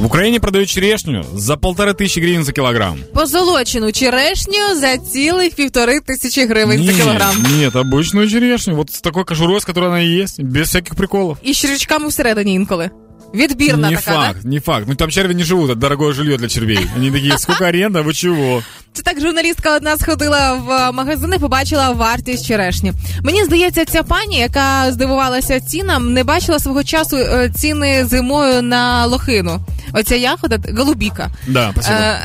В 0.00 0.06
Украине 0.06 0.38
продают 0.40 0.68
черешню 0.68 1.24
за 1.34 1.56
полторы 1.56 1.94
тысячи 1.94 2.18
гривен 2.20 2.44
за 2.44 2.52
килограмм. 2.52 2.98
Позолочену 3.14 3.92
черешню 3.92 4.74
за 4.80 4.96
цілих 4.98 5.54
півтори 5.54 6.00
тисячі 6.00 6.46
гривень 6.46 6.84
за 6.84 6.92
кілограм. 6.92 7.36
Нет, 7.58 7.74
обычную 7.74 8.28
черешню. 8.30 8.76
Вот 8.76 8.90
с 8.90 9.00
такой 9.00 9.24
кожурой, 9.24 9.60
с 9.60 9.64
которой 9.64 9.86
она 9.86 10.00
и 10.02 10.22
есть. 10.22 10.40
Без 10.42 10.68
всяких 10.68 10.94
приколов. 10.94 11.36
І 11.42 11.54
з 11.54 11.56
червячками 11.58 12.08
всередині 12.08 12.54
інколи. 12.54 12.90
Відбірна 13.34 13.90
не 13.90 13.96
така, 13.96 14.12
факт, 14.12 14.44
не 14.44 14.60
факт. 14.60 14.84
Ну 14.88 14.94
там 14.94 15.10
черви 15.10 15.34
не 15.34 15.44
живут, 15.44 15.70
это 15.70 15.74
дорогое 15.78 16.12
жилье 16.12 16.36
для 16.36 16.48
червей. 16.48 16.86
Они 16.96 17.10
такие, 17.10 17.38
сколько 17.38 17.64
аренда, 17.64 18.02
вы 18.02 18.14
чего? 18.14 18.62
Це 18.92 19.02
так 19.02 19.20
журналістка 19.20 19.76
одна 19.76 19.96
сходила 19.96 20.52
в 20.54 20.92
магазин 20.92 21.32
і 21.36 21.38
побачила 21.38 21.90
вартість 21.90 22.46
черешні. 22.46 22.92
Мені 23.22 23.44
здається, 23.44 23.84
ця 23.84 24.02
пані, 24.02 24.38
яка 24.38 24.92
здивувалася 24.92 25.60
цінам, 25.60 26.12
не 26.12 26.24
бачила 26.24 26.58
свого 26.58 26.84
часу 26.84 27.16
е, 27.16 27.52
ціни 27.56 28.06
зимою 28.10 28.62
на 28.62 29.06
лохину. 29.06 29.60
Оця 29.93 30.15
ягода 30.15 30.59
голубіка. 30.77 31.29
Да, 31.47 31.71
спасибо. 31.71 31.95
Е, 31.97 32.21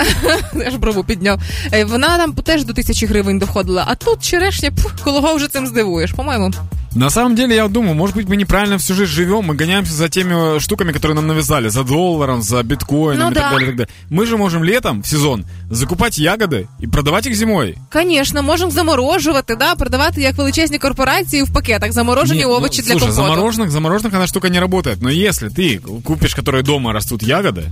Аж 0.66 0.74
брову 0.74 1.04
підняв. 1.04 1.40
Е, 1.72 1.84
Вона 1.84 2.18
там 2.18 2.32
теж 2.32 2.64
до 2.64 2.72
тисячі 2.72 3.06
гривень 3.06 3.38
доходила. 3.38 3.84
А 3.88 3.94
тут 3.94 4.22
черешня, 4.22 4.70
пух, 4.70 4.92
кого 5.04 5.34
вже 5.34 5.48
цим 5.48 5.66
здивуєш, 5.66 6.12
по-моєму. 6.12 6.52
На 6.95 7.09
самом 7.11 7.35
деле, 7.35 7.55
я 7.55 7.67
думаю, 7.67 7.93
может 7.95 8.15
быть, 8.15 8.27
мы 8.27 8.35
неправильно 8.35 8.77
всю 8.77 8.95
жизнь 8.95 9.11
живем, 9.11 9.45
мы 9.45 9.53
гоняемся 9.55 9.93
за 9.93 10.09
теми 10.09 10.59
штуками, 10.59 10.91
которые 10.91 11.13
нам 11.15 11.27
навязали, 11.27 11.69
за 11.69 11.83
долларом, 11.83 12.41
за 12.41 12.63
биткоином 12.63 13.25
Ну 13.25 13.31
и 13.31 13.33
да. 13.35 13.41
так 13.41 13.51
далее, 13.51 13.67
и 13.67 13.69
так 13.71 13.77
далее. 13.77 13.93
Мы 14.09 14.25
же 14.25 14.37
можем 14.37 14.63
летом, 14.63 15.01
в 15.03 15.07
сезон, 15.07 15.45
закупать 15.69 16.17
ягоды 16.17 16.67
и 16.81 16.87
продавать 16.87 17.27
их 17.27 17.35
зимой. 17.35 17.77
Звісно, 17.93 18.43
можемо 18.43 18.71
заморожувати, 18.71 19.55
да, 19.55 19.75
продавати 19.75 20.21
як 20.21 20.37
величезні 20.37 20.77
корпорації 20.79 21.43
в 21.43 21.53
пакетах 21.53 21.91
заморожені 21.91 22.39
Не, 22.39 22.45
ну, 22.45 22.51
овочі 22.53 22.81
для 22.81 22.91
слушай, 22.91 23.07
компоту. 23.07 23.27
замороженных, 23.27 23.69
замороженных 23.69 24.15
она 24.15 24.27
штука 24.27 24.49
не 24.49 24.59
работает. 24.59 25.01
Но 25.01 25.09
если 25.09 25.49
ты 25.49 25.79
купишь, 26.03 26.35
которые 26.35 26.63
дома 26.63 26.93
растут 26.93 27.23
ягоды, 27.23 27.63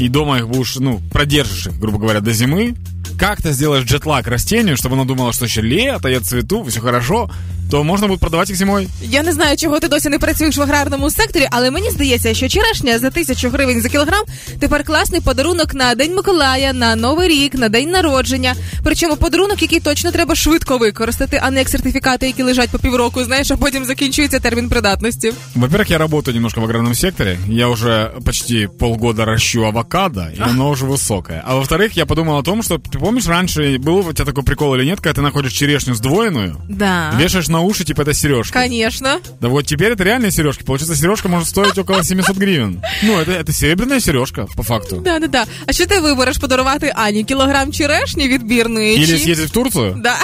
и 0.00 0.08
дома 0.08 0.38
их 0.38 0.48
будешь, 0.48 0.76
ну, 0.80 1.00
продержишь 1.12 1.66
их, 1.66 1.78
грубо 1.80 1.98
говоря, 1.98 2.20
до 2.20 2.32
зимы, 2.32 2.74
как-то 3.18 3.52
сделаешь 3.52 3.84
джетлаг 3.84 4.26
растению, 4.26 4.76
чтобы 4.76 4.94
оно 4.94 5.04
думало, 5.04 5.32
что 5.32 5.44
еще 5.44 5.60
лето, 5.62 6.08
я 6.08 6.20
цвету, 6.20 6.62
все 6.64 6.80
хорошо, 6.80 7.30
то 7.70 7.82
можно 7.84 8.06
будет 8.08 8.20
продавать 8.20 8.50
их 8.50 8.56
зимой. 8.56 8.88
Я 9.02 9.22
не 9.22 9.32
знаю, 9.32 9.56
чого 9.56 9.80
ти 9.80 9.88
досі 9.88 10.08
не 10.08 10.18
працюєш 10.18 10.56
в 10.56 10.62
аграрному 10.62 11.10
секторі, 11.10 11.48
але 11.50 11.70
мені 11.70 11.90
здається, 11.90 12.34
що 12.34 12.48
черешня 12.48 12.98
за 12.98 13.10
тисячу 13.10 13.48
гривень 13.50 13.80
за 13.82 13.88
кілограм 13.88 14.22
тепер 14.60 14.84
класний 14.84 15.20
подарунок 15.20 15.74
на 15.74 15.94
День 15.94 16.14
Миколая, 16.14 16.72
на 16.72 16.96
Новий 16.96 17.28
рік, 17.28 17.54
на 17.54 17.68
день 17.68 17.90
народження. 17.90 18.54
Причому 18.82 19.16
подарунок, 19.16 19.62
який 19.62 19.80
точно 19.80 20.10
треба 20.10 20.34
швидко 20.34 20.78
використати, 20.78 21.40
а 21.42 21.50
не 21.50 21.58
як 21.58 21.68
сертифікати, 21.68 22.26
які 22.26 22.42
лежать 22.42 22.70
по 22.70 22.78
півроку, 22.78 23.24
знаєш, 23.24 23.50
а 23.50 23.56
потім 23.56 23.84
закінчується 23.84 24.40
термін 24.40 24.68
придатності. 24.68 25.32
Во-первых, 25.56 25.90
я 25.90 25.98
работаю 25.98 26.34
немножко 26.34 26.60
в 26.60 26.64
аграрном 26.64 26.94
секторе. 26.94 27.38
Я 27.48 27.68
уже 27.68 28.10
почти 28.24 28.68
полгода 28.78 29.24
ращу 29.24 29.64
авокадо, 29.64 30.20
и 30.38 30.40
оно 30.50 30.68
уже 30.70 30.84
высокое. 30.86 31.42
А 31.46 31.54
во-вторых, 31.54 31.96
я 31.96 32.06
подумал 32.06 32.38
о 32.38 32.42
том, 32.42 32.62
что, 32.62 32.74
ты 32.78 32.98
помнишь, 32.98 33.26
раньше 33.26 33.78
был 33.78 34.06
у 34.08 34.12
тебя 34.12 34.24
такой 34.26 34.44
прикол 34.44 34.74
или 34.74 34.84
нет, 34.84 35.00
когда 35.00 35.20
ты 35.20 35.24
находишь 35.24 35.52
черешню 35.52 35.94
сдвоенную, 35.94 36.56
Да. 36.68 37.12
вешаешь 37.18 37.48
на 37.48 37.57
уши, 37.58 37.84
типа 37.84 38.02
это 38.02 38.14
сережка. 38.14 38.60
Конечно. 38.60 39.20
Да 39.40 39.48
вот 39.48 39.66
теперь 39.66 39.92
это 39.92 40.04
реальные 40.04 40.30
сережки. 40.30 40.62
Получается, 40.62 40.96
сережка 40.96 41.28
может 41.28 41.48
стоить 41.48 41.78
около 41.78 42.04
700 42.04 42.36
гривен. 42.36 42.82
Ну, 43.02 43.18
это, 43.18 43.32
это 43.32 43.52
серебряная 43.52 44.00
сережка, 44.00 44.46
по 44.56 44.62
факту. 44.62 44.96
Да, 44.96 45.18
да, 45.18 45.26
да. 45.26 45.44
А 45.66 45.72
що 45.72 45.86
ти 45.86 46.00
вибереш 46.00 46.38
подарувати 46.38 46.92
Ані? 46.96 47.24
Кілограм 47.24 47.72
черешні 47.72 48.28
відбірної? 48.28 48.96
Или 48.96 49.06
чи... 49.06 49.18
съездить 49.18 49.48
в 49.48 49.52
Турцию? 49.52 50.00
Да. 50.02 50.16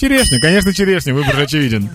Черешня, 0.00 0.40
конечно, 0.40 0.72
черешня, 0.72 1.12
выбор 1.12 1.34
же 1.36 1.42
очевиден. 1.42 1.90